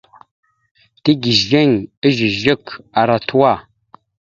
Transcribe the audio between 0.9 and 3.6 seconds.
Tigizeŋ ezœzœk ara tuwa.